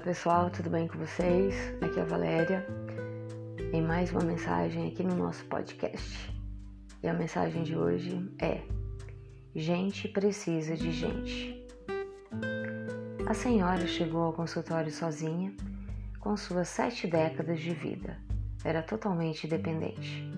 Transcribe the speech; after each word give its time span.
Olá 0.00 0.06
pessoal, 0.06 0.48
tudo 0.48 0.70
bem 0.70 0.88
com 0.88 0.96
vocês? 0.96 1.54
Aqui 1.82 1.98
é 1.98 2.02
a 2.02 2.06
Valéria 2.06 2.66
em 3.70 3.82
mais 3.82 4.10
uma 4.10 4.22
mensagem 4.22 4.88
aqui 4.88 5.02
no 5.02 5.14
nosso 5.14 5.44
podcast. 5.44 6.34
E 7.02 7.06
a 7.06 7.12
mensagem 7.12 7.62
de 7.62 7.76
hoje 7.76 8.26
é: 8.40 8.62
Gente 9.54 10.08
precisa 10.08 10.74
de 10.74 10.90
gente. 10.90 11.68
A 13.28 13.34
senhora 13.34 13.86
chegou 13.86 14.22
ao 14.22 14.32
consultório 14.32 14.90
sozinha, 14.90 15.54
com 16.18 16.34
suas 16.34 16.68
sete 16.68 17.06
décadas 17.06 17.60
de 17.60 17.74
vida. 17.74 18.16
Era 18.64 18.82
totalmente 18.82 19.46
dependente. 19.46 20.32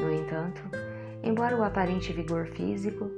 No 0.00 0.10
entanto, 0.10 0.62
embora 1.22 1.54
o 1.54 1.62
aparente 1.62 2.10
vigor 2.10 2.46
físico, 2.46 3.10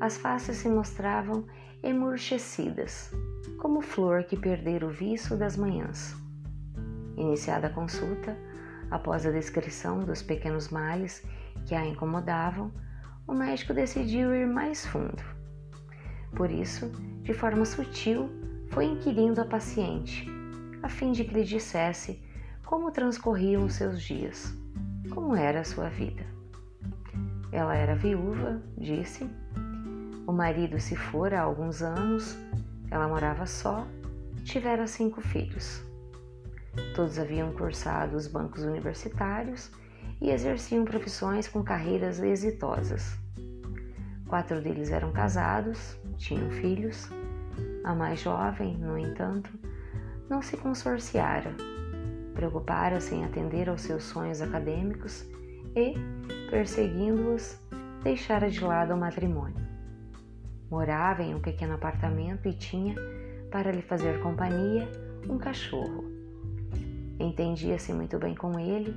as 0.00 0.18
faces 0.18 0.58
se 0.58 0.68
mostravam 0.68 1.46
emurchecidas 1.82 3.10
como 3.64 3.80
flor 3.80 4.24
que 4.24 4.36
perdera 4.36 4.86
o 4.86 4.90
viço 4.90 5.38
das 5.38 5.56
manhãs. 5.56 6.14
Iniciada 7.16 7.68
a 7.68 7.70
consulta, 7.70 8.36
após 8.90 9.24
a 9.24 9.30
descrição 9.30 10.00
dos 10.00 10.20
pequenos 10.20 10.68
males 10.68 11.26
que 11.64 11.74
a 11.74 11.82
incomodavam, 11.82 12.70
o 13.26 13.32
médico 13.32 13.72
decidiu 13.72 14.34
ir 14.34 14.46
mais 14.46 14.84
fundo. 14.84 15.24
Por 16.36 16.50
isso, 16.50 16.90
de 17.22 17.32
forma 17.32 17.64
sutil, 17.64 18.28
foi 18.68 18.84
inquirindo 18.84 19.40
a 19.40 19.46
paciente, 19.46 20.28
a 20.82 20.88
fim 20.90 21.12
de 21.12 21.24
que 21.24 21.32
lhe 21.32 21.44
dissesse 21.44 22.22
como 22.66 22.90
transcorriam 22.90 23.64
os 23.64 23.72
seus 23.72 24.02
dias, 24.02 24.54
como 25.08 25.34
era 25.34 25.60
a 25.60 25.64
sua 25.64 25.88
vida. 25.88 26.26
Ela 27.50 27.74
era 27.74 27.96
viúva, 27.96 28.62
disse. 28.76 29.26
O 30.26 30.32
marido 30.32 30.78
se 30.78 30.94
fora 30.94 31.40
há 31.40 31.42
alguns 31.42 31.80
anos 31.80 32.38
ela 32.90 33.08
morava 33.08 33.46
só, 33.46 33.86
tivera 34.44 34.86
cinco 34.86 35.20
filhos. 35.20 35.82
Todos 36.94 37.18
haviam 37.18 37.52
cursado 37.52 38.16
os 38.16 38.26
bancos 38.26 38.62
universitários 38.62 39.70
e 40.20 40.30
exerciam 40.30 40.84
profissões 40.84 41.48
com 41.48 41.62
carreiras 41.62 42.20
exitosas. 42.20 43.16
Quatro 44.26 44.60
deles 44.60 44.90
eram 44.90 45.12
casados, 45.12 45.96
tinham 46.16 46.50
filhos. 46.50 47.08
A 47.84 47.94
mais 47.94 48.20
jovem, 48.20 48.76
no 48.78 48.98
entanto, 48.98 49.50
não 50.28 50.40
se 50.42 50.56
consorciara. 50.56 51.54
Preocupara-se 52.34 53.14
em 53.14 53.24
atender 53.24 53.68
aos 53.68 53.82
seus 53.82 54.04
sonhos 54.04 54.40
acadêmicos 54.40 55.24
e, 55.76 55.94
perseguindo-os, 56.50 57.60
deixara 58.02 58.50
de 58.50 58.64
lado 58.64 58.94
o 58.94 58.96
matrimônio. 58.96 59.73
Morava 60.74 61.22
em 61.22 61.32
um 61.32 61.40
pequeno 61.40 61.74
apartamento 61.74 62.48
e 62.48 62.52
tinha, 62.52 62.96
para 63.48 63.70
lhe 63.70 63.80
fazer 63.80 64.20
companhia, 64.20 64.88
um 65.28 65.38
cachorro. 65.38 66.04
Entendia-se 67.16 67.92
muito 67.92 68.18
bem 68.18 68.34
com 68.34 68.58
ele, 68.58 68.92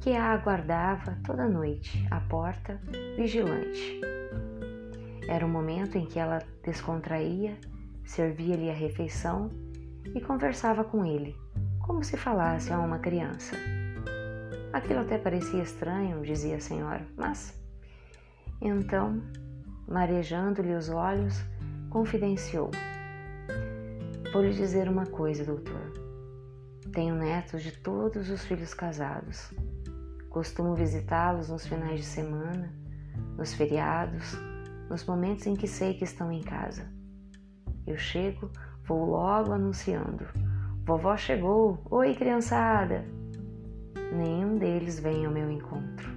que 0.00 0.10
a 0.10 0.32
aguardava 0.32 1.16
toda 1.24 1.48
noite 1.48 2.04
à 2.10 2.18
porta, 2.18 2.80
vigilante. 3.16 4.00
Era 5.28 5.46
o 5.46 5.48
momento 5.48 5.96
em 5.96 6.04
que 6.04 6.18
ela 6.18 6.40
descontraía, 6.64 7.56
servia-lhe 8.04 8.68
a 8.68 8.74
refeição 8.74 9.52
e 10.16 10.20
conversava 10.20 10.82
com 10.82 11.06
ele, 11.06 11.36
como 11.86 12.02
se 12.02 12.16
falasse 12.16 12.72
a 12.72 12.80
uma 12.80 12.98
criança. 12.98 13.54
Aquilo 14.72 15.02
até 15.02 15.16
parecia 15.16 15.62
estranho, 15.62 16.22
dizia 16.22 16.56
a 16.56 16.60
senhora, 16.60 17.06
mas. 17.16 17.56
Então 18.60 19.22
marejando-lhe 19.86 20.74
os 20.74 20.88
olhos, 20.88 21.42
confidenciou: 21.90 22.70
Vou 24.32 24.42
lhe 24.42 24.52
dizer 24.52 24.88
uma 24.88 25.06
coisa, 25.06 25.44
doutor. 25.44 25.92
Tenho 26.92 27.14
netos 27.14 27.62
de 27.62 27.72
todos 27.72 28.30
os 28.30 28.44
filhos 28.44 28.74
casados. 28.74 29.52
Costumo 30.28 30.74
visitá-los 30.74 31.48
nos 31.48 31.66
finais 31.66 32.00
de 32.00 32.06
semana, 32.06 32.72
nos 33.36 33.54
feriados, 33.54 34.36
nos 34.88 35.04
momentos 35.04 35.46
em 35.46 35.54
que 35.54 35.66
sei 35.66 35.94
que 35.94 36.04
estão 36.04 36.32
em 36.32 36.42
casa. 36.42 36.88
Eu 37.86 37.96
chego, 37.96 38.50
vou 38.84 39.04
logo 39.04 39.52
anunciando: 39.52 40.24
Vovó 40.84 41.16
chegou! 41.16 41.82
Oi, 41.90 42.14
criançada! 42.14 43.04
Nenhum 44.12 44.58
deles 44.58 45.00
vem 45.00 45.24
ao 45.24 45.32
meu 45.32 45.50
encontro. 45.50 46.08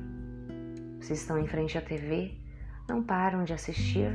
Se 1.00 1.14
estão 1.14 1.38
em 1.38 1.48
frente 1.48 1.78
à 1.78 1.82
TV, 1.82 2.38
não 2.88 3.04
param 3.04 3.44
de 3.44 3.54
assistir 3.54 4.12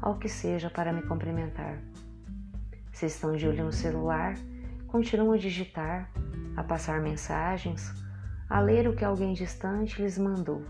ao 0.00 0.18
que 0.18 0.28
seja 0.28 0.68
para 0.68 0.92
me 0.92 1.02
cumprimentar. 1.02 1.78
Se 2.92 3.06
estão 3.06 3.34
de 3.34 3.48
olho 3.48 3.64
no 3.64 3.72
celular, 3.72 4.36
continuam 4.86 5.32
a 5.32 5.38
digitar, 5.38 6.10
a 6.56 6.62
passar 6.62 7.00
mensagens, 7.00 7.92
a 8.48 8.60
ler 8.60 8.86
o 8.86 8.94
que 8.94 9.04
alguém 9.04 9.32
distante 9.32 10.00
lhes 10.00 10.18
mandou. 10.18 10.62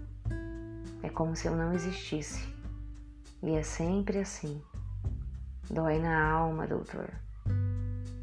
É 1.02 1.10
como 1.10 1.34
se 1.34 1.48
eu 1.48 1.56
não 1.56 1.72
existisse. 1.72 2.48
E 3.42 3.50
é 3.50 3.62
sempre 3.62 4.18
assim. 4.18 4.62
Dói 5.68 5.98
na 5.98 6.30
alma, 6.30 6.66
doutor. 6.66 7.10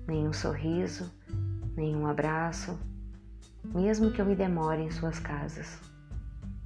Nenhum 0.07 0.33
sorriso, 0.33 1.11
nenhum 1.75 2.07
abraço, 2.07 2.79
mesmo 3.63 4.11
que 4.11 4.19
eu 4.19 4.25
me 4.25 4.35
demore 4.35 4.81
em 4.81 4.89
suas 4.89 5.19
casas. 5.19 5.79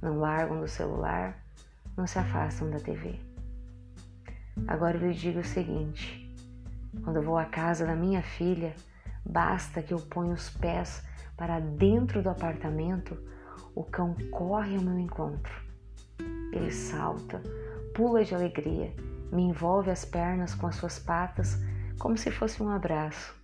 Não 0.00 0.18
largam 0.18 0.60
do 0.60 0.68
celular 0.68 1.45
não 1.96 2.06
se 2.06 2.18
afastam 2.18 2.70
da 2.70 2.78
TV. 2.78 3.18
Agora 4.66 4.96
eu 4.96 5.08
lhe 5.08 5.14
digo 5.14 5.40
o 5.40 5.44
seguinte: 5.44 6.34
quando 7.02 7.16
eu 7.16 7.22
vou 7.22 7.38
à 7.38 7.44
casa 7.44 7.86
da 7.86 7.94
minha 7.94 8.22
filha, 8.22 8.74
basta 9.24 9.82
que 9.82 9.92
eu 9.92 9.98
ponha 9.98 10.32
os 10.32 10.50
pés 10.50 11.02
para 11.36 11.60
dentro 11.60 12.22
do 12.22 12.30
apartamento, 12.30 13.16
o 13.74 13.84
cão 13.84 14.16
corre 14.30 14.76
ao 14.76 14.82
meu 14.82 14.98
encontro. 14.98 15.52
Ele 16.52 16.70
salta, 16.70 17.42
pula 17.94 18.24
de 18.24 18.34
alegria, 18.34 18.94
me 19.30 19.42
envolve 19.42 19.90
as 19.90 20.04
pernas 20.04 20.54
com 20.54 20.66
as 20.66 20.76
suas 20.76 20.98
patas 20.98 21.60
como 21.98 22.16
se 22.16 22.30
fosse 22.30 22.62
um 22.62 22.70
abraço. 22.70 23.34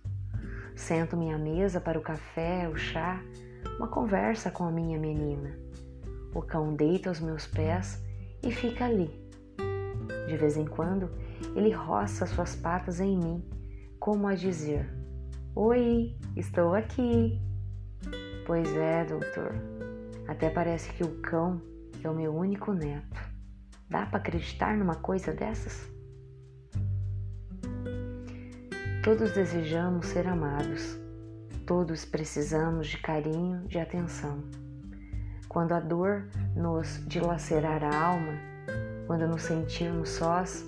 Sento-me 0.75 1.31
à 1.31 1.37
mesa 1.37 1.79
para 1.79 1.99
o 1.99 2.01
café, 2.01 2.67
o 2.67 2.75
chá, 2.75 3.21
uma 3.77 3.87
conversa 3.87 4.49
com 4.49 4.63
a 4.63 4.71
minha 4.71 4.97
menina. 4.97 5.55
O 6.33 6.41
cão 6.41 6.73
deita 6.73 7.09
aos 7.09 7.19
meus 7.19 7.45
pés 7.45 8.02
e 8.43 8.51
fica 8.51 8.85
ali. 8.85 9.09
De 10.27 10.37
vez 10.37 10.57
em 10.57 10.65
quando, 10.65 11.09
ele 11.55 11.71
roça 11.71 12.25
suas 12.25 12.55
patas 12.55 12.99
em 12.99 13.17
mim, 13.17 13.43
como 13.99 14.27
a 14.27 14.35
dizer: 14.35 14.89
Oi, 15.55 16.15
estou 16.35 16.73
aqui. 16.73 17.41
Pois 18.45 18.67
é, 18.75 19.05
doutor. 19.05 19.53
Até 20.27 20.49
parece 20.49 20.91
que 20.93 21.03
o 21.03 21.21
cão 21.21 21.61
é 22.03 22.09
o 22.09 22.15
meu 22.15 22.33
único 22.35 22.73
neto. 22.73 23.33
Dá 23.89 24.05
para 24.05 24.17
acreditar 24.17 24.75
numa 24.77 24.95
coisa 24.95 25.31
dessas? 25.31 25.89
Todos 29.03 29.31
desejamos 29.33 30.07
ser 30.07 30.27
amados. 30.27 30.97
Todos 31.65 32.03
precisamos 32.03 32.87
de 32.87 32.97
carinho, 32.97 33.67
de 33.67 33.77
atenção. 33.77 34.43
Quando 35.53 35.73
a 35.73 35.79
dor 35.79 36.25
nos 36.55 37.05
dilacerar 37.07 37.83
a 37.83 38.05
alma, 38.07 38.33
quando 39.05 39.27
nos 39.27 39.43
sentirmos 39.43 40.09
sós, 40.09 40.65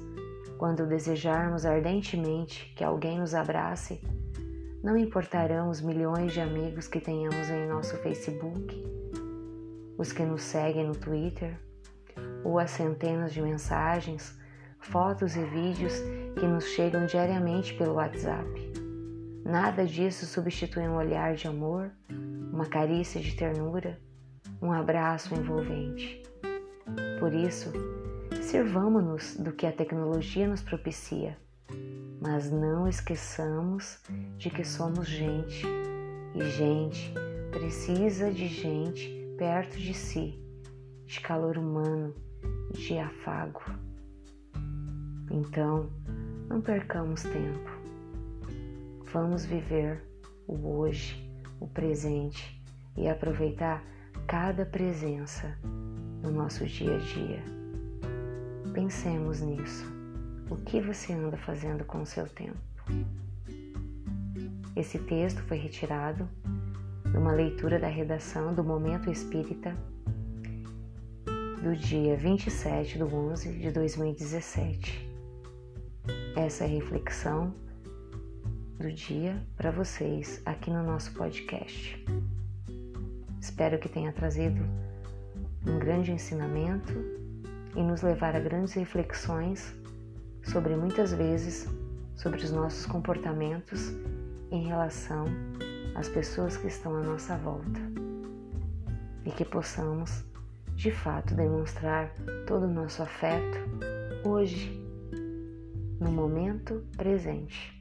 quando 0.60 0.86
desejarmos 0.86 1.66
ardentemente 1.66 2.72
que 2.76 2.84
alguém 2.84 3.18
nos 3.18 3.34
abrace, 3.34 4.00
não 4.84 4.96
importarão 4.96 5.70
os 5.70 5.82
milhões 5.82 6.34
de 6.34 6.40
amigos 6.40 6.88
que 6.88 7.00
tenhamos 7.00 7.50
em 7.50 7.68
nosso 7.68 7.98
Facebook, 7.98 8.84
os 9.98 10.14
que 10.14 10.24
nos 10.24 10.44
seguem 10.44 10.86
no 10.86 10.96
Twitter, 10.96 11.60
ou 12.44 12.60
as 12.60 12.70
centenas 12.70 13.34
de 13.34 13.42
mensagens, 13.42 14.38
fotos 14.80 15.36
e 15.36 15.44
vídeos 15.46 15.94
que 16.40 16.46
nos 16.46 16.66
chegam 16.66 17.08
diariamente 17.08 17.74
pelo 17.74 17.96
WhatsApp. 17.96 18.74
Nada 19.44 19.84
disso 19.84 20.28
substitui 20.28 20.84
um 20.84 20.96
olhar 20.96 21.34
de 21.34 21.48
amor, 21.48 21.90
uma 22.54 22.68
carícia 22.68 23.20
de 23.20 23.36
ternura, 23.36 24.00
um 24.62 24.72
abraço 24.72 25.34
envolvente. 25.34 26.24
Por 27.20 27.34
isso, 27.34 27.72
sirvamo-nos 28.42 29.38
do 29.38 29.52
que 29.52 29.66
a 29.66 29.72
tecnologia 29.72 30.48
nos 30.48 30.62
propicia, 30.62 31.38
mas 32.22 32.52
não 32.52 32.88
esqueçamos 32.88 34.02
de 34.38 34.50
que 34.50 34.64
somos 34.64 35.08
gente 35.08 35.66
e 36.36 36.44
gente 36.52 37.14
precisa 37.52 38.32
de 38.32 38.48
gente 38.48 39.10
perto 39.38 39.78
de 39.78 39.94
si, 39.94 40.40
de 41.06 41.20
calor 41.22 41.58
humano, 41.58 42.14
de 42.74 42.98
afago. 42.98 43.62
Então, 45.32 45.90
não 46.48 46.62
percamos 46.62 47.24
tempo. 47.24 47.70
Vamos 49.12 49.46
viver 49.46 50.04
o 50.48 50.78
hoje, 50.78 51.32
o 51.60 51.68
presente 51.68 52.62
e 52.98 53.08
aproveitar 53.08 53.84
cada 54.28 54.66
presença 54.66 55.56
no 56.24 56.32
nosso 56.32 56.66
dia 56.66 56.96
a 56.96 56.98
dia. 56.98 57.44
Pensemos 58.74 59.42
nisso. 59.42 59.86
O 60.50 60.56
que 60.58 60.82
você 60.82 61.14
anda 61.14 61.38
fazendo 61.38 61.86
com 61.86 62.02
o 62.02 62.06
seu 62.06 62.28
tempo? 62.28 62.58
Esse 64.76 64.98
texto 65.00 65.42
foi 65.44 65.58
retirado 65.58 66.28
de 67.10 67.18
uma 67.18 67.32
leitura 67.32 67.80
da 67.80 67.88
redação 67.88 68.54
do 68.54 68.64
Momento 68.64 69.12
Espírita 69.12 69.76
do 71.62 71.76
dia 71.76 72.18
27 72.18 72.98
de 72.98 73.04
11 73.04 73.60
de 73.60 73.72
2017. 73.72 75.08
Essa 76.36 76.64
é 76.64 76.68
a 76.68 76.70
reflexão 76.70 77.54
do 78.80 78.92
dia 78.92 79.42
para 79.56 79.72
vocês 79.72 80.42
aqui 80.46 80.70
no 80.72 80.84
nosso 80.84 81.14
podcast. 81.14 82.04
Espero 83.46 83.78
que 83.78 83.88
tenha 83.88 84.12
trazido 84.12 84.60
um 85.68 85.78
grande 85.78 86.12
ensinamento 86.12 86.92
e 87.76 87.84
nos 87.84 88.02
levar 88.02 88.36
a 88.36 88.40
grandes 88.40 88.74
reflexões 88.74 89.72
sobre 90.42 90.76
muitas 90.76 91.14
vezes 91.14 91.70
sobre 92.16 92.44
os 92.44 92.50
nossos 92.50 92.88
comportamentos 92.88 93.94
em 94.50 94.66
relação 94.66 95.26
às 95.94 96.10
pessoas 96.10 96.58
que 96.58 96.66
estão 96.66 96.96
à 96.96 97.02
nossa 97.04 97.38
volta 97.38 97.80
e 99.24 99.30
que 99.30 99.46
possamos 99.46 100.26
de 100.74 100.90
fato 100.90 101.36
demonstrar 101.36 102.12
todo 102.48 102.66
o 102.66 102.74
nosso 102.74 103.04
afeto 103.04 103.60
hoje, 104.28 104.84
no 106.00 106.12
momento 106.12 106.84
presente. 106.98 107.80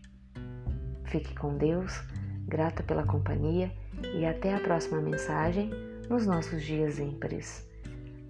Fique 1.06 1.34
com 1.34 1.56
Deus, 1.56 2.04
grata 2.46 2.82
pela 2.82 3.04
companhia 3.04 3.72
e 4.14 4.24
até 4.24 4.54
a 4.54 4.60
próxima 4.60 5.00
mensagem 5.00 5.70
nos 6.08 6.26
nossos 6.26 6.62
dias 6.62 6.98
ímpares. 6.98 7.66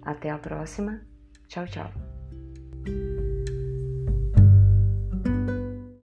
Até 0.01 0.29
a 0.29 0.37
próxima. 0.37 1.01
Tchau, 1.47 1.65
tchau. 1.65 1.91